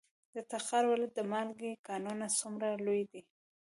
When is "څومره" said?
2.39-2.67